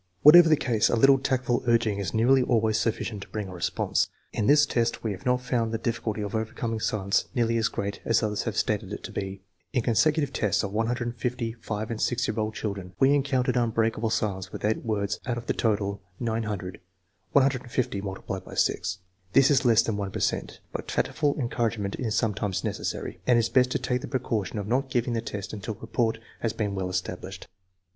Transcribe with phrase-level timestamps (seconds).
[0.23, 4.07] Whatever the cause, a little tactful urging is nearly always sufficient to bring a response.
[4.33, 8.01] In this test we have not found the difficulty of overcoming silence nearly as great
[8.03, 9.43] as others have stated it to be.
[9.73, 14.51] In consecutive tests of 150 5 and 6 year old children we encountered unbreakable silence
[14.51, 16.79] with 8 words out of the total 900
[17.33, 18.03] (150
[18.51, 18.97] X 6).
[19.33, 20.61] This is less than 1 per cent.
[20.73, 24.57] But tactful encouragement is some times necessary, and it is best to take the precaution
[24.57, 27.47] of not giving the test until rapport has been well established.